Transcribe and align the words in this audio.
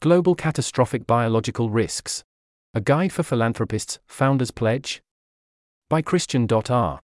Global 0.00 0.36
Catastrophic 0.36 1.08
Biological 1.08 1.70
Risks. 1.70 2.22
A 2.72 2.80
Guide 2.80 3.12
for 3.12 3.24
Philanthropists, 3.24 3.98
Founders 4.06 4.52
Pledge? 4.52 5.02
By 5.90 6.02
Christian.R. 6.02 7.00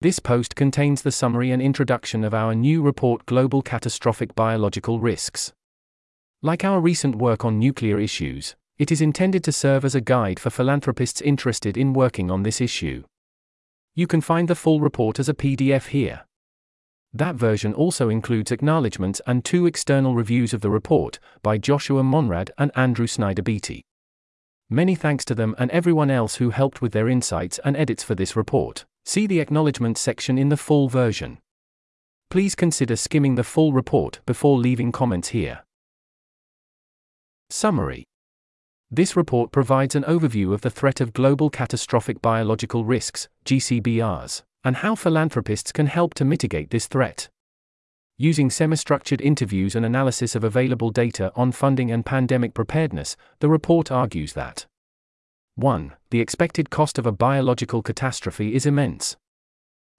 This 0.00 0.20
post 0.20 0.54
contains 0.54 1.02
the 1.02 1.10
summary 1.10 1.50
and 1.50 1.60
introduction 1.60 2.22
of 2.22 2.34
our 2.34 2.54
new 2.54 2.82
report 2.82 3.26
Global 3.26 3.62
Catastrophic 3.62 4.36
Biological 4.36 5.00
Risks. 5.00 5.52
Like 6.40 6.64
our 6.64 6.78
recent 6.78 7.16
work 7.16 7.44
on 7.44 7.58
nuclear 7.58 7.98
issues, 7.98 8.54
it 8.78 8.92
is 8.92 9.00
intended 9.00 9.42
to 9.42 9.50
serve 9.50 9.84
as 9.84 9.96
a 9.96 10.00
guide 10.00 10.38
for 10.38 10.50
philanthropists 10.50 11.20
interested 11.20 11.76
in 11.76 11.94
working 11.94 12.30
on 12.30 12.44
this 12.44 12.60
issue. 12.60 13.02
You 13.96 14.06
can 14.06 14.20
find 14.20 14.46
the 14.46 14.54
full 14.54 14.78
report 14.78 15.18
as 15.18 15.28
a 15.28 15.34
PDF 15.34 15.88
here. 15.88 16.27
That 17.12 17.36
version 17.36 17.72
also 17.72 18.08
includes 18.10 18.52
acknowledgements 18.52 19.20
and 19.26 19.44
two 19.44 19.66
external 19.66 20.14
reviews 20.14 20.52
of 20.52 20.60
the 20.60 20.70
report 20.70 21.18
by 21.42 21.56
Joshua 21.56 22.02
Monrad 22.02 22.50
and 22.58 22.70
Andrew 22.76 23.06
Snyder 23.06 23.42
Beattie. 23.42 23.82
Many 24.68 24.94
thanks 24.94 25.24
to 25.26 25.34
them 25.34 25.54
and 25.58 25.70
everyone 25.70 26.10
else 26.10 26.36
who 26.36 26.50
helped 26.50 26.82
with 26.82 26.92
their 26.92 27.08
insights 27.08 27.58
and 27.64 27.76
edits 27.76 28.02
for 28.02 28.14
this 28.14 28.36
report. 28.36 28.84
See 29.06 29.26
the 29.26 29.40
acknowledgement 29.40 29.96
section 29.96 30.36
in 30.36 30.50
the 30.50 30.58
full 30.58 30.88
version. 30.90 31.38
Please 32.28 32.54
consider 32.54 32.94
skimming 32.94 33.36
the 33.36 33.44
full 33.44 33.72
report 33.72 34.20
before 34.26 34.58
leaving 34.58 34.92
comments 34.92 35.28
here. 35.28 35.64
Summary 37.48 38.04
This 38.90 39.16
report 39.16 39.50
provides 39.50 39.94
an 39.94 40.02
overview 40.04 40.52
of 40.52 40.60
the 40.60 40.68
threat 40.68 41.00
of 41.00 41.14
global 41.14 41.48
catastrophic 41.48 42.20
biological 42.20 42.84
risks, 42.84 43.28
GCBRs, 43.46 44.42
and 44.64 44.76
how 44.76 44.94
philanthropists 44.94 45.72
can 45.72 45.86
help 45.86 46.14
to 46.14 46.24
mitigate 46.24 46.70
this 46.70 46.86
threat. 46.86 47.28
Using 48.16 48.50
semi 48.50 48.76
structured 48.76 49.20
interviews 49.20 49.76
and 49.76 49.86
analysis 49.86 50.34
of 50.34 50.42
available 50.42 50.90
data 50.90 51.32
on 51.36 51.52
funding 51.52 51.90
and 51.90 52.04
pandemic 52.04 52.52
preparedness, 52.54 53.16
the 53.38 53.48
report 53.48 53.92
argues 53.92 54.32
that 54.32 54.66
1. 55.54 55.92
The 56.10 56.20
expected 56.20 56.70
cost 56.70 56.98
of 56.98 57.06
a 57.06 57.12
biological 57.12 57.82
catastrophe 57.82 58.54
is 58.54 58.66
immense. 58.66 59.16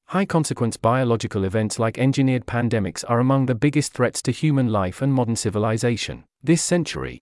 High 0.08 0.26
consequence 0.26 0.76
biological 0.76 1.44
events 1.44 1.78
like 1.78 2.00
engineered 2.00 2.46
pandemics 2.46 3.06
are 3.08 3.20
among 3.20 3.46
the 3.46 3.56
biggest 3.56 3.94
threats 3.94 4.22
to 4.23 4.32
human 4.32 4.70
life 4.70 5.02
and 5.02 5.14
modern 5.14 5.36
civilization 5.36 6.23
this 6.42 6.62
century. 6.62 7.20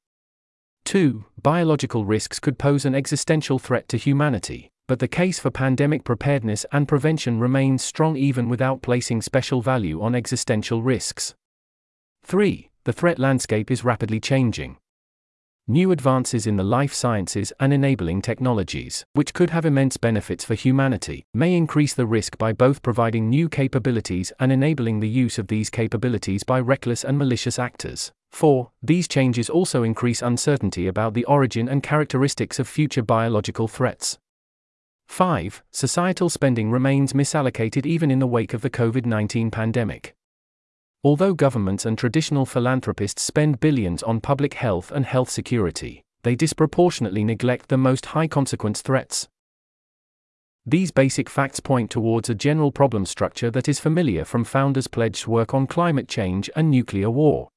2. 0.85 1.25
Biological 1.41 2.05
risks 2.05 2.39
could 2.39 2.57
pose 2.57 2.85
an 2.85 2.95
existential 2.95 3.59
threat 3.59 3.89
to 3.89 3.97
humanity, 3.97 4.69
but 4.87 4.99
the 4.99 5.07
case 5.07 5.37
for 5.37 5.51
pandemic 5.51 6.03
preparedness 6.03 6.65
and 6.71 6.87
prevention 6.87 7.39
remains 7.39 7.83
strong 7.83 8.15
even 8.15 8.49
without 8.49 8.81
placing 8.81 9.21
special 9.21 9.61
value 9.61 10.01
on 10.01 10.15
existential 10.15 10.81
risks. 10.81 11.35
3. 12.23 12.69
The 12.85 12.93
threat 12.93 13.19
landscape 13.19 13.69
is 13.69 13.83
rapidly 13.83 14.19
changing. 14.19 14.77
New 15.69 15.91
advances 15.91 16.47
in 16.47 16.55
the 16.55 16.63
life 16.63 16.93
sciences 16.93 17.51
and 17.59 17.73
enabling 17.73 18.21
technologies, 18.21 19.03
which 19.11 19.33
could 19.33 19.49
have 19.49 19.65
immense 19.65 19.97
benefits 19.97 20.45
for 20.45 20.55
humanity, 20.55 21.25
may 21.33 21.53
increase 21.53 21.93
the 21.93 22.05
risk 22.05 22.37
by 22.37 22.53
both 22.53 22.81
providing 22.81 23.29
new 23.29 23.49
capabilities 23.49 24.31
and 24.39 24.49
enabling 24.53 25.01
the 25.01 25.09
use 25.09 25.37
of 25.37 25.47
these 25.47 25.69
capabilities 25.69 26.43
by 26.43 26.57
reckless 26.57 27.03
and 27.03 27.17
malicious 27.17 27.59
actors. 27.59 28.13
4. 28.31 28.71
These 28.81 29.09
changes 29.09 29.49
also 29.49 29.83
increase 29.83 30.21
uncertainty 30.21 30.87
about 30.87 31.13
the 31.13 31.25
origin 31.25 31.67
and 31.67 31.83
characteristics 31.83 32.59
of 32.59 32.67
future 32.69 33.03
biological 33.03 33.67
threats. 33.67 34.17
5. 35.07 35.63
Societal 35.71 36.29
spending 36.29 36.69
remains 36.69 37.13
misallocated 37.13 37.85
even 37.85 38.11
in 38.11 38.19
the 38.19 38.27
wake 38.27 38.53
of 38.53 38.61
the 38.61 38.69
COVID 38.69 39.05
19 39.05 39.49
pandemic. 39.49 40.13
Although 41.03 41.33
governments 41.33 41.85
and 41.85 41.97
traditional 41.97 42.45
philanthropists 42.45 43.23
spend 43.23 43.59
billions 43.59 44.03
on 44.03 44.19
public 44.19 44.55
health 44.55 44.91
and 44.91 45.05
health 45.05 45.29
security, 45.29 46.03
they 46.23 46.35
disproportionately 46.35 47.23
neglect 47.23 47.69
the 47.69 47.77
most 47.77 48.07
high 48.07 48.27
consequence 48.27 48.81
threats. 48.81 49.27
These 50.65 50.91
basic 50.91 51.29
facts 51.29 51.61
point 51.61 51.89
towards 51.89 52.29
a 52.29 52.35
general 52.35 52.73
problem 52.73 53.05
structure 53.05 53.49
that 53.51 53.69
is 53.69 53.79
familiar 53.79 54.25
from 54.25 54.43
Founders 54.43 54.87
Pledge's 54.87 55.25
work 55.25 55.53
on 55.53 55.65
climate 55.65 56.09
change 56.09 56.49
and 56.57 56.69
nuclear 56.69 57.09
war. 57.09 57.47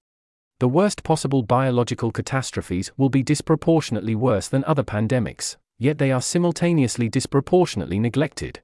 The 0.61 0.69
worst 0.69 1.03
possible 1.03 1.43
biological 1.43 2.13
catastrophes 2.13 2.93
will 2.97 3.09
be 3.09 3.25
disproportionately 3.25 4.15
worse 4.15 4.47
than 4.47 4.63
other 4.65 4.85
pandemics, 4.85 5.57
yet 5.81 5.99
they 5.99 6.13
are 6.13 6.21
simultaneously 6.21 7.09
disproportionately 7.09 7.99
neglected. 7.99 8.61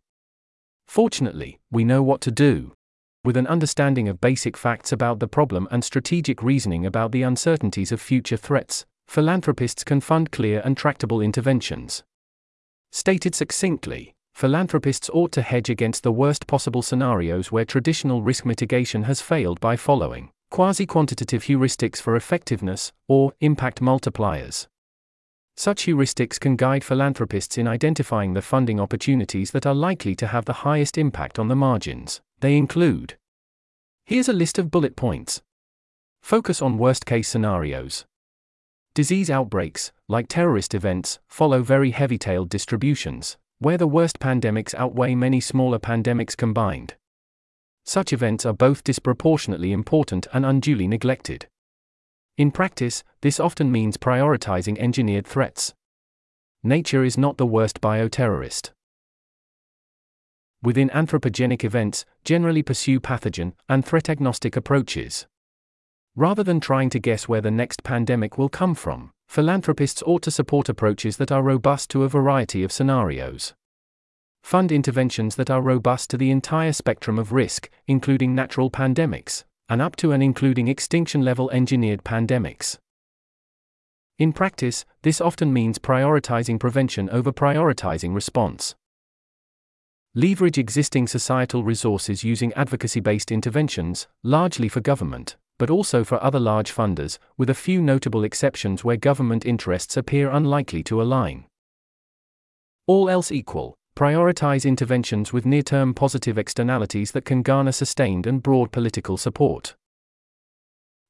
Fortunately, 0.87 1.59
we 1.73 1.83
know 1.83 2.03
what 2.03 2.21
to 2.21 2.31
do. 2.31 2.75
With 3.25 3.37
an 3.37 3.47
understanding 3.49 4.07
of 4.07 4.21
basic 4.21 4.57
facts 4.57 4.93
about 4.93 5.19
the 5.19 5.27
problem 5.27 5.67
and 5.71 5.83
strategic 5.83 6.43
reasoning 6.43 6.87
about 6.87 7.11
the 7.11 7.23
uncertainties 7.23 7.91
of 7.91 8.01
future 8.01 8.37
threats, 8.37 8.85
philanthropists 9.09 9.83
can 9.83 10.01
fund 10.01 10.31
clear 10.31 10.61
and 10.65 10.77
tractable 10.77 11.23
interventions. 11.23 12.05
Stated 12.93 13.35
succinctly, 13.35 14.15
philanthropists 14.35 15.11
ought 15.13 15.33
to 15.33 15.43
hedge 15.43 15.71
against 15.71 16.03
the 16.03 16.13
worst 16.13 16.47
possible 16.47 16.83
scenarios 16.83 17.51
where 17.51 17.65
traditional 17.65 18.23
risk 18.23 18.45
mitigation 18.45 19.05
has 19.05 19.23
failed 19.23 19.59
by 19.59 19.75
following 19.75 20.31
quasi 20.51 20.87
quantitative 20.87 21.45
heuristics 21.45 22.01
for 22.01 22.15
effectiveness, 22.15 22.93
or 23.09 23.33
impact 23.41 23.81
multipliers. 23.81 24.67
Such 25.57 25.87
heuristics 25.87 26.39
can 26.39 26.57
guide 26.57 26.85
philanthropists 26.85 27.57
in 27.57 27.67
identifying 27.67 28.35
the 28.35 28.43
funding 28.43 28.79
opportunities 28.79 29.53
that 29.53 29.67
are 29.67 29.75
likely 29.75 30.15
to 30.17 30.27
have 30.27 30.45
the 30.45 30.63
highest 30.65 30.99
impact 30.99 31.39
on 31.39 31.49
the 31.49 31.57
margins. 31.57 32.21
They 32.41 32.57
include 32.57 33.17
Here's 34.05 34.29
a 34.29 34.35
list 34.35 34.59
of 34.59 34.71
bullet 34.71 34.95
points. 34.95 35.43
Focus 36.23 36.61
on 36.61 36.79
worst 36.79 37.07
case 37.07 37.29
scenarios. 37.29 38.05
Disease 38.95 39.31
outbreaks, 39.31 39.93
like 40.09 40.29
terrorist 40.29 40.75
events, 40.75 41.19
follow 41.27 41.63
very 41.63 41.91
heavy 41.91 42.19
tailed 42.19 42.49
distributions, 42.49 43.37
where 43.59 43.79
the 43.79 43.87
worst 43.87 44.19
pandemics 44.19 44.75
outweigh 44.75 45.15
many 45.15 45.41
smaller 45.41 45.79
pandemics 45.79 46.37
combined. 46.37 46.95
Such 47.85 48.13
events 48.13 48.45
are 48.45 48.53
both 48.53 48.85
disproportionately 48.85 49.73
important 49.73 50.27
and 50.33 50.45
unduly 50.45 50.87
neglected. 50.87 51.49
In 52.39 52.51
practice, 52.51 53.03
this 53.23 53.41
often 53.41 53.73
means 53.73 53.97
prioritizing 53.97 54.79
engineered 54.79 55.27
threats. 55.27 55.73
Nature 56.63 57.03
is 57.03 57.17
not 57.17 57.39
the 57.39 57.47
worst 57.47 57.81
bioterrorist. 57.81 58.73
Within 60.63 60.91
anthropogenic 60.91 61.65
events, 61.65 62.05
generally 62.25 62.63
pursue 62.63 63.01
pathogen 63.01 63.53
and 63.69 63.85
threat 63.85 64.11
agnostic 64.11 64.55
approaches. 64.55 65.27
Rather 66.15 66.43
than 66.43 66.61
trying 66.61 66.91
to 66.91 66.99
guess 66.99 67.27
where 67.27 67.41
the 67.41 67.51
next 67.51 67.83
pandemic 67.83 68.37
will 68.37 68.49
come 68.51 68.75
from, 68.75 69.13
philanthropists 69.29 70.03
ought 70.05 70.23
to 70.23 70.31
support 70.31 70.69
approaches 70.69 71.17
that 71.17 71.33
are 71.33 71.43
robust 71.43 71.89
to 71.91 72.05
a 72.05 72.09
variety 72.09 72.63
of 72.63 72.73
scenarios. 72.73 73.55
Fund 74.43 74.71
interventions 74.73 75.37
that 75.37 75.51
are 75.51 75.63
robust 75.63 76.11
to 76.11 76.19
the 76.19 76.31
entire 76.31 76.73
spectrum 76.73 77.19
of 77.19 77.33
risk, 77.33 77.71
including 77.87 78.35
natural 78.35 78.71
pandemics, 78.71 79.45
and 79.69 79.83
up 79.83 79.97
to 79.97 80.13
and 80.13 80.23
including 80.23 80.69
extinction 80.69 81.23
level 81.23 81.51
engineered 81.51 82.05
pandemics. 82.05 82.79
In 84.19 84.33
practice, 84.33 84.85
this 85.03 85.21
often 85.21 85.53
means 85.53 85.79
prioritizing 85.79 86.59
prevention 86.59 87.11
over 87.11 87.33
prioritizing 87.33 88.15
response. 88.15 88.75
Leverage 90.15 90.57
existing 90.57 91.07
societal 91.07 91.63
resources 91.63 92.25
using 92.25 92.53
advocacy 92.55 93.01
based 93.01 93.31
interventions, 93.31 94.07
largely 94.23 94.69
for 94.69 94.81
government, 94.81 95.37
but 95.59 95.69
also 95.69 96.05
for 96.05 96.23
other 96.25 96.41
large 96.41 96.73
funders, 96.75 97.19
with 97.37 97.51
a 97.51 97.55
few 97.55 97.83
notable 97.83 98.25
exceptions 98.25 98.83
where 98.83 98.97
government 98.97 99.45
interests 99.45 99.97
appear 99.97 100.31
unlikely 100.31 100.83
to 100.83 101.03
align. 101.03 101.45
All 102.87 103.11
else 103.11 103.31
equal, 103.31 103.75
prioritize 103.97 104.67
interventions 104.67 105.33
with 105.33 105.47
near 105.47 105.63
term 105.63 105.95
positive 105.95 106.37
externalities 106.37 107.13
that 107.13 107.25
can 107.25 107.43
garner 107.43 107.73
sustained 107.73 108.27
and 108.27 108.43
broad 108.43 108.71
political 108.71 109.17
support. 109.17 109.75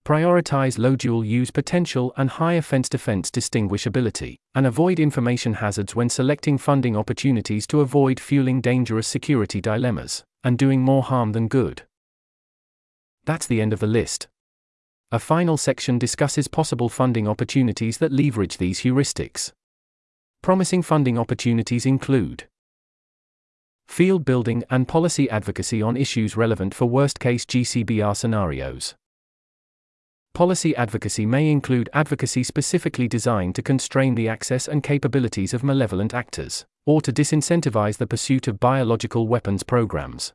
Prioritize 0.07 0.79
low 0.79 0.95
dual 0.95 1.25
use 1.25 1.51
potential 1.51 2.13
and 2.17 2.31
high 2.31 2.53
offense 2.53 2.89
defense 2.89 3.29
distinguishability, 3.29 4.37
and 4.55 4.65
avoid 4.65 5.01
information 5.01 5.55
hazards 5.55 5.97
when 5.97 6.09
selecting 6.09 6.57
funding 6.57 6.97
opportunities 6.97 7.67
to 7.67 7.81
avoid 7.81 8.21
fueling 8.21 8.61
dangerous 8.61 9.09
security 9.09 9.61
dilemmas, 9.61 10.23
and 10.45 10.57
doing 10.57 10.81
more 10.81 11.03
harm 11.03 11.33
than 11.33 11.49
good. 11.49 11.83
That's 13.25 13.49
the 13.49 13.61
end 13.61 13.73
of 13.73 13.81
the 13.81 13.89
list. 13.89 14.29
A 15.11 15.19
final 15.19 15.57
section 15.57 15.99
discusses 15.99 16.47
possible 16.47 16.89
funding 16.89 17.27
opportunities 17.27 17.99
that 17.99 18.13
leverage 18.13 18.59
these 18.59 18.83
heuristics. 18.83 19.51
Promising 20.41 20.83
funding 20.83 21.19
opportunities 21.19 21.85
include 21.85 22.47
field 23.89 24.25
building 24.25 24.63
and 24.71 24.87
policy 24.87 25.29
advocacy 25.31 25.81
on 25.81 25.97
issues 25.97 26.37
relevant 26.37 26.75
for 26.75 26.87
worst 26.87 27.19
case 27.19 27.45
GCBR 27.45 28.17
scenarios. 28.17 28.95
Policy 30.35 30.77
advocacy 30.77 31.25
may 31.25 31.51
include 31.51 31.89
advocacy 31.95 32.43
specifically 32.43 33.09
designed 33.09 33.55
to 33.55 33.63
constrain 33.63 34.15
the 34.15 34.29
access 34.29 34.69
and 34.69 34.83
capabilities 34.83 35.55
of 35.55 35.65
malevolent 35.65 36.13
actors, 36.13 36.67
or 36.85 37.01
to 37.01 37.11
disincentivize 37.11 37.97
the 37.97 38.07
pursuit 38.07 38.47
of 38.47 38.61
biological 38.61 39.29
weapons 39.29 39.63
programs. 39.63 40.35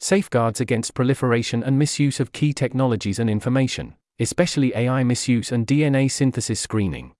Safeguards 0.00 0.60
against 0.60 0.94
proliferation 0.94 1.62
and 1.62 1.78
misuse 1.78 2.20
of 2.20 2.32
key 2.32 2.52
technologies 2.52 3.18
and 3.18 3.28
information, 3.28 3.96
especially 4.18 4.74
AI 4.74 5.04
misuse 5.04 5.52
and 5.52 5.66
DNA 5.66 6.10
synthesis 6.10 6.60
screening. 6.60 7.12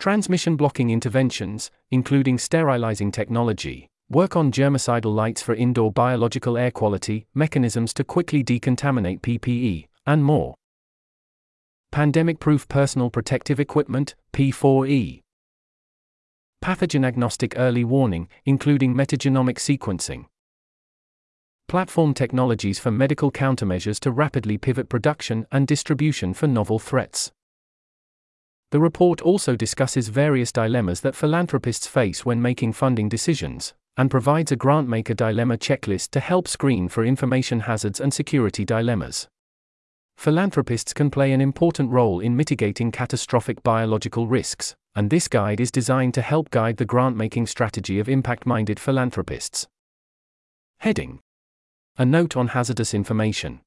Transmission 0.00 0.56
blocking 0.56 0.88
interventions, 0.88 1.70
including 1.90 2.38
sterilizing 2.38 3.12
technology, 3.12 3.86
work 4.08 4.34
on 4.34 4.50
germicidal 4.50 5.14
lights 5.14 5.42
for 5.42 5.54
indoor 5.54 5.92
biological 5.92 6.56
air 6.56 6.70
quality, 6.70 7.26
mechanisms 7.34 7.92
to 7.92 8.02
quickly 8.02 8.42
decontaminate 8.42 9.20
PPE, 9.20 9.88
and 10.06 10.24
more. 10.24 10.54
Pandemic 11.92 12.40
proof 12.40 12.66
personal 12.66 13.10
protective 13.10 13.60
equipment, 13.60 14.14
P4E. 14.32 15.20
Pathogen 16.64 17.04
agnostic 17.04 17.52
early 17.58 17.84
warning, 17.84 18.26
including 18.46 18.94
metagenomic 18.94 19.58
sequencing. 19.58 20.24
Platform 21.68 22.14
technologies 22.14 22.78
for 22.78 22.90
medical 22.90 23.30
countermeasures 23.30 24.00
to 24.00 24.10
rapidly 24.10 24.56
pivot 24.56 24.88
production 24.88 25.46
and 25.52 25.66
distribution 25.66 26.32
for 26.32 26.46
novel 26.46 26.78
threats. 26.78 27.32
The 28.70 28.80
report 28.80 29.20
also 29.20 29.56
discusses 29.56 30.08
various 30.08 30.52
dilemmas 30.52 31.00
that 31.00 31.16
philanthropists 31.16 31.86
face 31.86 32.24
when 32.24 32.40
making 32.40 32.72
funding 32.74 33.08
decisions, 33.08 33.74
and 33.96 34.10
provides 34.10 34.52
a 34.52 34.56
grantmaker 34.56 35.16
dilemma 35.16 35.58
checklist 35.58 36.10
to 36.10 36.20
help 36.20 36.46
screen 36.46 36.88
for 36.88 37.04
information 37.04 37.60
hazards 37.60 38.00
and 38.00 38.14
security 38.14 38.64
dilemmas. 38.64 39.28
Philanthropists 40.16 40.92
can 40.92 41.10
play 41.10 41.32
an 41.32 41.40
important 41.40 41.90
role 41.90 42.20
in 42.20 42.36
mitigating 42.36 42.92
catastrophic 42.92 43.62
biological 43.62 44.26
risks, 44.26 44.76
and 44.94 45.10
this 45.10 45.28
guide 45.28 45.60
is 45.60 45.70
designed 45.70 46.14
to 46.14 46.22
help 46.22 46.50
guide 46.50 46.76
the 46.76 46.86
grantmaking 46.86 47.48
strategy 47.48 47.98
of 47.98 48.08
impact 48.08 48.46
minded 48.46 48.78
philanthropists. 48.78 49.66
Heading 50.78 51.20
A 51.98 52.04
note 52.04 52.36
on 52.36 52.48
hazardous 52.48 52.94
information. 52.94 53.60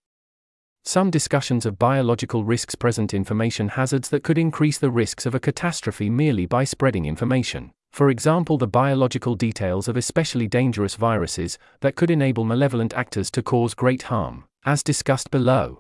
Some 0.86 1.10
discussions 1.10 1.66
of 1.66 1.80
biological 1.80 2.44
risks 2.44 2.76
present 2.76 3.14
information 3.14 3.70
hazards 3.70 4.10
that 4.10 4.24
could 4.24 4.38
increase 4.38 4.78
the 4.78 4.92
risks 4.92 5.26
of 5.26 5.34
a 5.34 5.40
catastrophe 5.40 6.10
merely 6.10 6.46
by 6.46 6.64
spreading 6.64 7.06
information 7.06 7.72
for 7.94 8.10
example, 8.10 8.58
the 8.58 8.66
biological 8.66 9.36
details 9.36 9.88
of 9.88 9.96
especially 9.96 10.48
dangerous 10.48 10.96
viruses 10.96 11.60
that 11.82 11.96
could 11.96 12.10
enable 12.10 12.44
malevolent 12.44 12.92
actors 12.96 13.30
to 13.30 13.44
cause 13.44 13.76
great 13.76 14.02
harm, 14.04 14.46
as 14.66 14.82
discussed 14.82 15.30
below. 15.30 15.80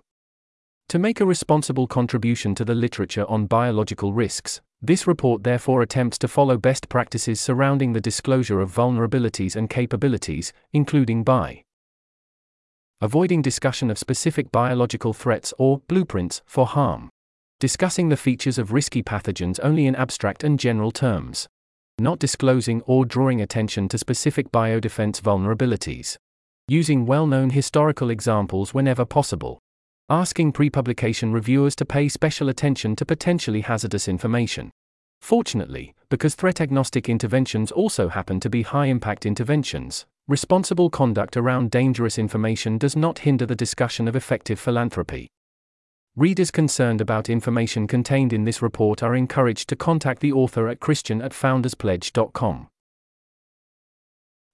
To 0.89 0.99
make 0.99 1.19
a 1.19 1.25
responsible 1.25 1.87
contribution 1.87 2.53
to 2.53 2.63
the 2.63 2.75
literature 2.75 3.25
on 3.27 3.47
biological 3.47 4.13
risks, 4.13 4.61
this 4.79 5.07
report 5.07 5.43
therefore 5.43 5.81
attempts 5.81 6.19
to 6.19 6.27
follow 6.27 6.55
best 6.55 6.87
practices 6.87 7.41
surrounding 7.41 7.93
the 7.93 8.01
disclosure 8.01 8.61
of 8.61 8.71
vulnerabilities 8.71 9.55
and 9.55 9.67
capabilities, 9.67 10.53
including 10.71 11.23
by 11.23 11.63
avoiding 13.01 13.41
discussion 13.41 13.89
of 13.89 13.97
specific 13.97 14.51
biological 14.51 15.13
threats 15.13 15.53
or 15.57 15.79
blueprints 15.87 16.41
for 16.45 16.65
harm, 16.65 17.09
discussing 17.59 18.09
the 18.09 18.17
features 18.17 18.57
of 18.57 18.71
risky 18.71 19.03
pathogens 19.03 19.59
only 19.63 19.85
in 19.85 19.95
abstract 19.95 20.43
and 20.43 20.59
general 20.59 20.91
terms 20.91 21.47
not 21.99 22.19
disclosing 22.19 22.81
or 22.83 23.05
drawing 23.05 23.41
attention 23.41 23.87
to 23.87 23.97
specific 23.97 24.51
biodefense 24.51 25.21
vulnerabilities. 25.21 26.17
Using 26.67 27.05
well 27.05 27.27
known 27.27 27.51
historical 27.51 28.09
examples 28.09 28.73
whenever 28.73 29.05
possible. 29.05 29.59
Asking 30.09 30.51
pre 30.51 30.69
publication 30.69 31.31
reviewers 31.31 31.75
to 31.77 31.85
pay 31.85 32.09
special 32.09 32.49
attention 32.49 32.95
to 32.95 33.05
potentially 33.05 33.61
hazardous 33.61 34.07
information. 34.07 34.71
Fortunately, 35.23 35.95
because 36.09 36.35
threat 36.35 36.59
agnostic 36.59 37.07
interventions 37.07 37.71
also 37.71 38.09
happen 38.09 38.41
to 38.41 38.49
be 38.49 38.63
high 38.63 38.87
impact 38.87 39.25
interventions, 39.25 40.05
responsible 40.27 40.89
conduct 40.89 41.37
around 41.37 41.71
dangerous 41.71 42.17
information 42.17 42.77
does 42.77 42.97
not 42.97 43.19
hinder 43.19 43.45
the 43.45 43.55
discussion 43.55 44.09
of 44.09 44.17
effective 44.17 44.59
philanthropy. 44.59 45.29
Readers 46.17 46.51
concerned 46.51 46.99
about 46.99 47.29
information 47.29 47.87
contained 47.87 48.33
in 48.33 48.43
this 48.43 48.61
report 48.61 49.01
are 49.01 49.15
encouraged 49.15 49.69
to 49.69 49.77
contact 49.77 50.19
the 50.19 50.33
author 50.33 50.67
at 50.67 50.81
christian 50.81 51.21
at 51.21 51.31
founderspledge.com. 51.31 52.67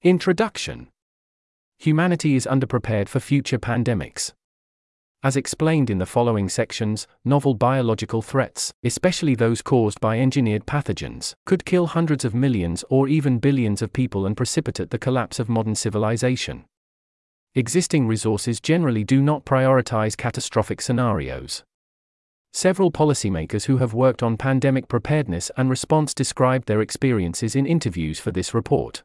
Introduction 0.04 0.90
Humanity 1.80 2.36
is 2.36 2.46
underprepared 2.46 3.10
for 3.10 3.20
future 3.20 3.58
pandemics. 3.58 4.34
As 5.22 5.36
explained 5.36 5.90
in 5.90 5.98
the 5.98 6.06
following 6.06 6.48
sections, 6.48 7.08
novel 7.26 7.54
biological 7.54 8.22
threats, 8.22 8.72
especially 8.84 9.36
those 9.36 9.62
caused 9.62 10.00
by 10.00 10.20
engineered 10.20 10.66
pathogens, 10.66 11.34
could 11.46 11.66
kill 11.66 11.88
hundreds 11.88 12.24
of 12.24 12.34
millions 12.34 12.86
or 12.90 13.08
even 13.08 13.40
billions 13.40 13.82
of 13.82 13.92
people 13.92 14.26
and 14.26 14.38
precipitate 14.38 14.92
the 14.92 14.98
collapse 14.98 15.40
of 15.40 15.50
modern 15.50 15.76
civilization 15.76 16.66
existing 17.56 18.08
resources 18.08 18.62
generally 18.62 19.04
do 19.04 19.22
not 19.22 19.44
prioritize 19.44 20.16
catastrophic 20.16 20.82
scenarios. 20.82 21.64
Several 22.54 22.92
policymakers 22.92 23.66
who 23.66 23.78
have 23.78 23.94
worked 23.94 24.22
on 24.22 24.38
pandemic 24.38 24.88
preparedness 24.88 25.50
and 25.58 25.70
response 25.70 26.14
described 26.14 26.68
their 26.68 26.82
experiences 26.82 27.56
in 27.56 27.66
interviews 27.66 28.20
for 28.20 28.32
this 28.32 28.54
report. 28.54 29.04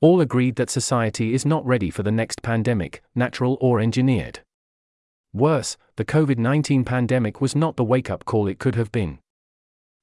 All 0.00 0.20
agreed 0.20 0.56
that 0.56 0.70
society 0.70 1.34
is 1.34 1.46
not 1.46 1.64
ready 1.66 1.90
for 1.90 2.02
the 2.02 2.12
next 2.12 2.42
pandemic, 2.42 3.02
natural 3.14 3.58
or 3.60 3.80
engineered. 3.80 4.40
Worse, 5.36 5.76
the 5.96 6.04
COVID 6.04 6.38
19 6.38 6.82
pandemic 6.82 7.42
was 7.42 7.54
not 7.54 7.76
the 7.76 7.84
wake 7.84 8.08
up 8.08 8.24
call 8.24 8.48
it 8.48 8.58
could 8.58 8.74
have 8.74 8.90
been. 8.90 9.18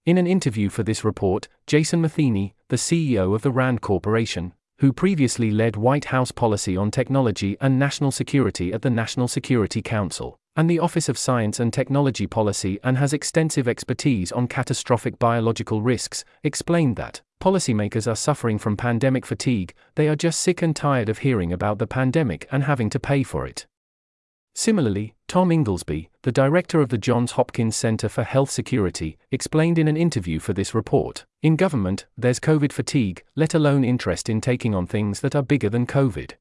In 0.06 0.20
an 0.20 0.28
interview 0.28 0.70
for 0.70 0.84
this 0.84 1.04
report, 1.04 1.48
Jason 1.66 2.02
Matheny, 2.02 2.54
the 2.68 2.76
CEO 2.76 3.34
of 3.34 3.42
the 3.42 3.50
RAND 3.50 3.82
Corporation, 3.82 4.54
who 4.78 4.94
previously 4.94 5.50
led 5.50 5.76
White 5.76 6.06
House 6.06 6.32
policy 6.32 6.78
on 6.78 6.92
technology 6.92 7.58
and 7.60 7.80
national 7.80 8.12
security 8.12 8.72
at 8.74 8.84
the 8.84 8.92
National 8.92 9.28
Security 9.28 9.82
Council, 9.82 10.38
and 10.56 10.70
the 10.70 10.78
Office 10.78 11.10
of 11.10 11.18
Science 11.18 11.60
and 11.60 11.74
Technology 11.74 12.28
Policy 12.28 12.78
and 12.84 13.00
has 13.00 13.12
extensive 13.12 13.68
expertise 13.68 14.32
on 14.32 14.48
catastrophic 14.48 15.18
biological 15.18 15.82
risks, 15.82 16.24
explained 16.44 16.96
that 16.98 17.22
policymakers 17.42 18.06
are 18.06 18.16
suffering 18.16 18.60
from 18.60 18.78
pandemic 18.78 19.26
fatigue, 19.26 19.74
they 19.96 20.08
are 20.08 20.16
just 20.16 20.42
sick 20.42 20.62
and 20.62 20.76
tired 20.76 21.10
of 21.10 21.20
hearing 21.20 21.52
about 21.52 21.80
the 21.80 21.88
pandemic 21.88 22.48
and 22.52 22.66
having 22.66 22.92
to 22.92 23.00
pay 23.00 23.24
for 23.24 23.48
it. 23.48 23.66
Similarly, 24.56 25.16
Tom 25.28 25.52
Inglesby, 25.52 26.12
the 26.22 26.32
director 26.32 26.80
of 26.80 26.90
the 26.90 26.98
Johns 26.98 27.32
Hopkins 27.32 27.76
Center 27.76 28.08
for 28.08 28.24
Health 28.24 28.52
Security, 28.52 29.18
explained 29.32 29.80
in 29.80 29.88
an 29.88 29.98
interview 29.98 30.40
for 30.40 30.54
this 30.54 30.76
report 30.76 31.26
In 31.42 31.56
government, 31.56 32.06
there's 32.16 32.40
COVID 32.40 32.72
fatigue, 32.72 33.24
let 33.36 33.56
alone 33.56 33.84
interest 33.84 34.30
in 34.30 34.42
taking 34.42 34.76
on 34.76 34.86
things 34.86 35.22
that 35.22 35.36
are 35.36 35.42
bigger 35.42 35.70
than 35.70 35.88
COVID. 35.88 36.34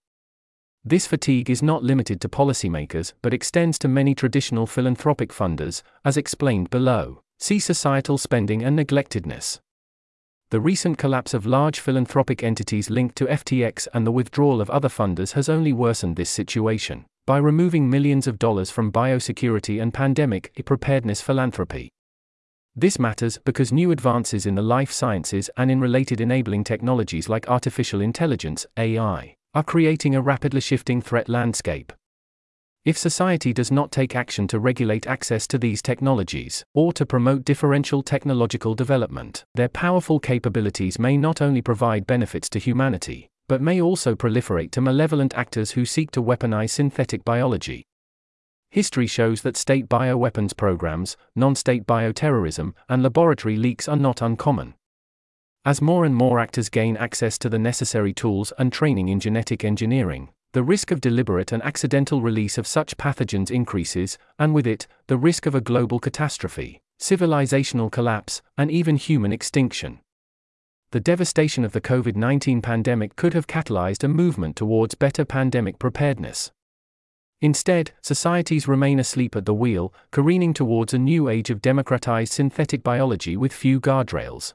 This 0.85 1.07
fatigue 1.07 1.49
is 1.49 1.63
not 1.63 1.85
limited 1.85 2.21
to 2.21 2.29
policymakers 2.29 3.15
but 3.23 3.33
extends 3.33 3.79
to 3.79 3.89
many 3.89 4.15
traditional 4.15 4.67
philanthropic 4.67 5.31
funders, 5.31 5.83
as 6.05 6.19
explained 6.19 6.69
below. 6.69 7.23
See 7.39 7.59
societal 7.59 8.19
spending 8.19 8.63
and 8.63 8.77
neglectedness. 8.77 9.61
The 10.51 10.61
recent 10.61 10.99
collapse 10.99 11.33
of 11.33 11.47
large 11.47 11.81
philanthropic 11.81 12.43
entities 12.43 12.91
linked 12.91 13.17
to 13.17 13.27
FTX 13.27 13.89
and 13.95 14.07
the 14.07 14.13
withdrawal 14.13 14.61
of 14.61 14.69
other 14.69 14.91
funders 14.91 15.33
has 15.33 15.49
only 15.49 15.73
worsened 15.73 16.17
this 16.17 16.29
situation 16.29 17.07
by 17.33 17.39
removing 17.39 17.89
millions 17.89 18.27
of 18.27 18.39
dollars 18.39 18.71
from 18.71 18.93
biosecurity 18.93 19.81
and 19.81 19.95
pandemic 19.95 20.53
preparedness 20.67 21.23
philanthropy. 21.23 21.89
This 22.77 22.99
matters 22.99 23.39
because 23.47 23.73
new 23.73 23.91
advances 23.91 24.45
in 24.45 24.55
the 24.55 24.61
life 24.61 24.93
sciences 24.93 25.49
and 25.57 25.71
in 25.71 25.81
related 25.81 26.21
enabling 26.21 26.65
technologies 26.65 27.31
like 27.31 27.49
artificial 27.49 28.03
intelligence, 28.03 28.67
AI, 28.77 29.35
are 29.55 29.63
creating 29.63 30.15
a 30.15 30.21
rapidly 30.21 30.61
shifting 30.61 31.01
threat 31.01 31.27
landscape. 31.27 31.91
If 32.85 32.99
society 32.99 33.55
does 33.55 33.73
not 33.73 33.91
take 33.91 34.15
action 34.15 34.47
to 34.49 34.59
regulate 34.59 35.07
access 35.07 35.47
to 35.47 35.57
these 35.57 35.81
technologies, 35.81 36.63
or 36.75 36.93
to 36.93 37.07
promote 37.07 37.47
differential 37.47 38.03
technological 38.03 38.75
development, 38.75 39.47
their 39.55 39.71
powerful 39.71 40.21
capabilities 40.21 40.99
may 40.99 41.17
not 41.17 41.41
only 41.41 41.63
provide 41.63 42.07
benefits 42.07 42.51
to 42.51 42.59
humanity, 42.59 43.31
but 43.53 43.61
may 43.61 43.83
also 43.83 44.15
proliferate 44.15 44.71
to 44.71 44.81
malevolent 44.81 45.35
actors 45.35 45.73
who 45.73 45.85
seek 45.85 46.11
to 46.11 46.23
weaponize 46.23 46.71
synthetic 46.71 47.23
biology. 47.23 47.85
History 48.71 49.07
shows 49.07 49.43
that 49.43 49.59
state 49.59 49.91
bioweapons 49.91 50.57
programs, 50.57 51.19
non 51.37 51.55
state 51.55 51.87
bioterrorism, 51.87 52.73
and 52.89 53.03
laboratory 53.03 53.59
leaks 53.59 53.89
are 53.89 53.97
not 53.97 54.23
uncommon. 54.23 54.73
As 55.67 55.83
more 55.83 56.07
and 56.07 56.15
more 56.15 56.41
actors 56.41 56.71
gain 56.71 56.97
access 56.97 57.37
to 57.41 57.51
the 57.51 57.59
necessary 57.59 58.15
tools 58.15 58.55
and 58.57 58.73
training 58.73 59.09
in 59.11 59.21
genetic 59.21 59.67
engineering, 59.67 60.31
the 60.55 60.63
risk 60.63 60.91
of 60.91 61.03
deliberate 61.03 61.53
and 61.53 61.63
accidental 61.63 62.23
release 62.23 62.57
of 62.57 62.67
such 62.67 62.97
pathogens 62.97 63.51
increases, 63.51 64.17
and 64.39 64.55
with 64.55 64.67
it, 64.67 64.87
the 65.09 65.19
risk 65.19 65.45
of 65.45 65.55
a 65.55 65.61
global 65.61 65.99
catastrophe, 65.99 66.81
civilizational 66.99 67.93
collapse, 67.93 68.41
and 68.57 68.71
even 68.71 68.97
human 68.97 69.31
extinction 69.31 70.01
the 70.93 71.01
devastation 71.01 71.65
of 71.65 71.73
the 71.73 71.81
COVID 71.81 72.17
19 72.17 72.61
pandemic 72.61 73.17
could 73.17 73.33
have 73.33 73.47
catalyzed 73.47 74.05
a 74.05 74.09
movement 74.09 74.57
towards 74.57 74.95
better 74.95 75.25
pandemic 75.25 75.79
preparedness. 75.79 76.53
Instead, 77.41 77.93
societies 78.03 78.69
remain 78.69 79.01
asleep 79.01 79.35
at 79.35 79.47
the 79.47 79.55
wheel, 79.55 79.93
careening 80.11 80.53
towards 80.53 80.93
a 80.93 80.99
new 80.99 81.31
age 81.31 81.49
of 81.49 81.63
democratized 81.63 82.35
synthetic 82.35 82.83
biology 82.83 83.39
with 83.39 83.55
few 83.55 83.81
guardrails. 83.81 84.53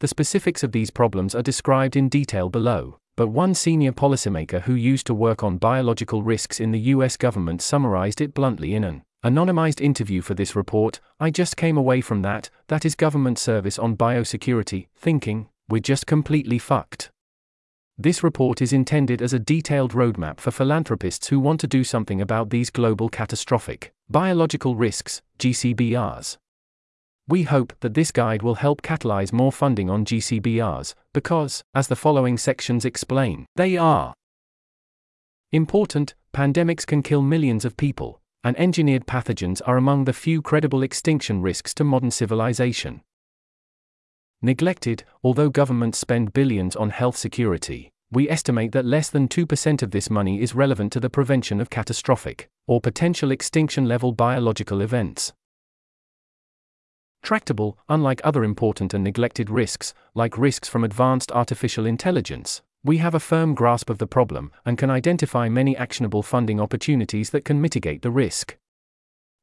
The 0.00 0.08
specifics 0.08 0.62
of 0.62 0.72
these 0.72 0.90
problems 0.90 1.34
are 1.34 1.42
described 1.42 1.96
in 1.96 2.10
detail 2.10 2.50
below, 2.50 2.98
but 3.16 3.28
one 3.28 3.54
senior 3.54 3.92
policymaker 3.92 4.60
who 4.60 4.74
used 4.74 5.06
to 5.06 5.14
work 5.14 5.42
on 5.42 5.56
biological 5.56 6.22
risks 6.22 6.60
in 6.60 6.72
the 6.72 6.92
US 6.94 7.16
government 7.16 7.62
summarized 7.62 8.20
it 8.20 8.34
bluntly 8.34 8.74
in 8.74 8.84
an 8.84 9.02
Anonymized 9.24 9.80
interview 9.80 10.22
for 10.22 10.34
this 10.34 10.54
report 10.54 11.00
I 11.18 11.30
just 11.30 11.56
came 11.56 11.76
away 11.76 12.00
from 12.00 12.22
that, 12.22 12.50
that 12.68 12.84
is 12.84 12.94
government 12.94 13.36
service 13.36 13.76
on 13.76 13.96
biosecurity, 13.96 14.86
thinking, 14.94 15.48
we're 15.68 15.80
just 15.80 16.06
completely 16.06 16.56
fucked. 16.56 17.10
This 17.98 18.22
report 18.22 18.62
is 18.62 18.72
intended 18.72 19.20
as 19.20 19.32
a 19.32 19.40
detailed 19.40 19.92
roadmap 19.92 20.38
for 20.38 20.52
philanthropists 20.52 21.26
who 21.26 21.40
want 21.40 21.58
to 21.60 21.66
do 21.66 21.82
something 21.82 22.20
about 22.20 22.50
these 22.50 22.70
global 22.70 23.08
catastrophic 23.08 23.92
biological 24.08 24.76
risks, 24.76 25.20
GCBRs. 25.40 26.36
We 27.26 27.42
hope 27.42 27.72
that 27.80 27.94
this 27.94 28.12
guide 28.12 28.42
will 28.42 28.54
help 28.54 28.82
catalyze 28.82 29.32
more 29.32 29.50
funding 29.50 29.90
on 29.90 30.04
GCBRs, 30.04 30.94
because, 31.12 31.64
as 31.74 31.88
the 31.88 31.96
following 31.96 32.38
sections 32.38 32.84
explain, 32.84 33.46
they 33.56 33.76
are 33.76 34.14
important, 35.50 36.14
pandemics 36.32 36.86
can 36.86 37.02
kill 37.02 37.20
millions 37.20 37.64
of 37.64 37.76
people, 37.76 38.20
and 38.44 38.58
engineered 38.58 39.06
pathogens 39.06 39.60
are 39.66 39.76
among 39.76 40.04
the 40.04 40.12
few 40.12 40.40
credible 40.40 40.82
extinction 40.82 41.42
risks 41.42 41.74
to 41.74 41.84
modern 41.84 42.10
civilization. 42.10 43.02
Neglected, 44.40 45.04
although 45.24 45.50
governments 45.50 45.98
spend 45.98 46.32
billions 46.32 46.76
on 46.76 46.90
health 46.90 47.16
security, 47.16 47.90
we 48.10 48.30
estimate 48.30 48.72
that 48.72 48.84
less 48.84 49.10
than 49.10 49.28
2% 49.28 49.82
of 49.82 49.90
this 49.90 50.08
money 50.08 50.40
is 50.40 50.54
relevant 50.54 50.92
to 50.92 51.00
the 51.00 51.10
prevention 51.10 51.60
of 51.60 51.70
catastrophic, 51.70 52.48
or 52.66 52.80
potential 52.80 53.30
extinction 53.30 53.86
level 53.86 54.12
biological 54.12 54.80
events. 54.80 55.32
Tractable, 57.22 57.76
unlike 57.88 58.20
other 58.24 58.44
important 58.44 58.94
and 58.94 59.04
neglected 59.04 59.50
risks, 59.50 59.92
like 60.14 60.38
risks 60.38 60.68
from 60.68 60.84
advanced 60.84 61.32
artificial 61.32 61.84
intelligence, 61.84 62.62
we 62.84 62.98
have 62.98 63.14
a 63.14 63.20
firm 63.20 63.54
grasp 63.54 63.90
of 63.90 63.98
the 63.98 64.06
problem 64.06 64.52
and 64.64 64.78
can 64.78 64.90
identify 64.90 65.48
many 65.48 65.76
actionable 65.76 66.22
funding 66.22 66.60
opportunities 66.60 67.30
that 67.30 67.44
can 67.44 67.60
mitigate 67.60 68.02
the 68.02 68.10
risk. 68.10 68.56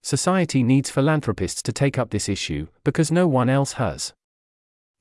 Society 0.01 0.63
needs 0.63 0.89
philanthropists 0.89 1.61
to 1.63 1.73
take 1.73 1.97
up 1.97 2.11
this 2.11 2.29
issue 2.29 2.67
because 2.83 3.11
no 3.11 3.27
one 3.27 3.49
else 3.49 3.73
has. 3.73 4.13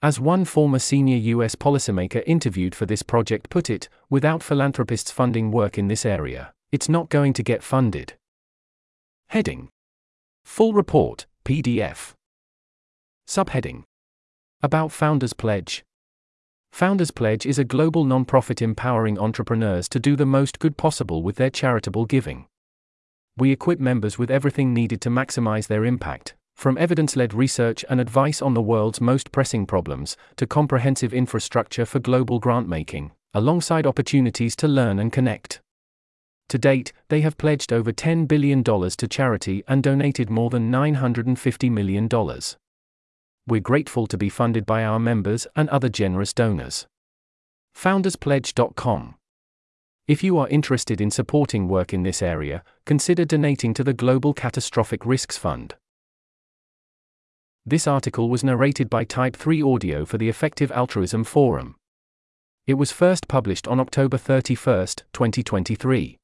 As 0.03 0.21
one 0.21 0.45
former 0.45 0.79
senior 0.79 1.17
US 1.17 1.55
policymaker 1.55 2.23
interviewed 2.27 2.75
for 2.75 2.87
this 2.87 3.03
project 3.03 3.49
put 3.49 3.71
it, 3.71 3.89
without 4.11 4.43
philanthropists 4.43 5.11
funding 5.11 5.51
work 5.51 5.79
in 5.79 5.89
this 5.89 6.05
area, 6.05 6.53
it's 6.73 6.89
not 6.89 7.09
going 7.09 7.33
to 7.35 7.43
get 7.43 7.63
funded. 7.63 8.15
Heading 9.29 9.69
Full 10.45 10.75
Report, 10.75 11.27
PDF. 11.45 12.13
Subheading 13.27 13.85
About 14.63 14.93
Founders 14.93 15.33
Pledge. 15.33 15.85
Founders 16.75 17.13
Pledge 17.13 17.47
is 17.47 17.57
a 17.57 17.63
global 17.63 18.05
nonprofit 18.05 18.61
empowering 18.61 19.17
entrepreneurs 19.17 19.89
to 19.89 20.01
do 20.01 20.17
the 20.17 20.27
most 20.27 20.59
good 20.59 20.77
possible 20.77 21.23
with 21.23 21.37
their 21.37 21.49
charitable 21.49 22.05
giving. 22.05 22.47
We 23.37 23.53
equip 23.53 23.79
members 23.79 24.19
with 24.19 24.29
everything 24.29 24.75
needed 24.75 25.01
to 25.03 25.09
maximize 25.09 25.69
their 25.69 25.85
impact, 25.85 26.35
from 26.57 26.77
evidence 26.77 27.15
led 27.15 27.33
research 27.33 27.85
and 27.89 28.01
advice 28.01 28.43
on 28.43 28.55
the 28.55 28.61
world's 28.61 29.01
most 29.01 29.31
pressing 29.31 29.67
problems, 29.67 30.17
to 30.35 30.49
comprehensive 30.49 31.15
infrastructure 31.15 31.87
for 31.87 32.01
global 32.01 32.41
grant 32.41 32.69
making, 32.69 33.13
alongside 33.35 33.87
opportunities 33.87 34.57
to 34.57 34.67
learn 34.67 34.99
and 34.99 35.13
connect. 35.13 35.61
To 36.49 36.59
date, 36.59 36.93
they 37.09 37.21
have 37.21 37.39
pledged 37.39 37.73
over 37.73 37.93
$10 37.93 38.27
billion 38.27 38.65
to 38.65 39.09
charity 39.09 39.63
and 39.69 39.81
donated 39.81 40.29
more 40.29 40.51
than 40.51 40.73
$950 40.73 41.71
million. 41.71 42.09
We're 43.47 43.61
grateful 43.61 44.07
to 44.07 44.17
be 44.17 44.29
funded 44.29 44.67
by 44.67 44.85
our 44.85 44.99
members 44.99 45.47
and 45.55 45.69
other 45.69 45.89
generous 45.89 46.33
donors. 46.33 46.87
FoundersPledge.com 47.77 49.17
if 50.07 50.23
you 50.23 50.37
are 50.37 50.49
interested 50.49 51.01
in 51.01 51.11
supporting 51.11 51.67
work 51.67 51.95
in 51.95 52.03
this 52.03 52.21
area, 52.21 52.63
consider 52.85 53.25
donating 53.25 53.73
to 53.73 53.83
the 53.83 53.95
Global 53.95 54.35
Catastrophic 54.35 55.07
Risks 55.07 55.39
Fund. 55.39 55.77
This 57.65 57.87
article 57.87 58.29
was 58.29 58.45
narrated 58.45 58.91
by 58.91 59.05
Type 59.05 59.35
3 59.35 59.63
Audio 59.63 60.05
for 60.05 60.19
the 60.19 60.29
Effective 60.29 60.71
Altruism 60.73 61.25
Forum. 61.25 61.77
It 62.67 62.75
was 62.75 62.93
first 62.93 63.29
published 63.29 63.67
on 63.67 63.81
October 63.81 64.19
31, 64.19 64.89
2023. 65.15 66.19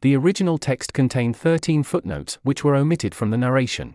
The 0.00 0.16
original 0.16 0.58
text 0.58 0.92
contained 0.92 1.36
13 1.36 1.84
footnotes 1.84 2.38
which 2.42 2.64
were 2.64 2.74
omitted 2.74 3.14
from 3.14 3.30
the 3.30 3.38
narration. 3.38 3.94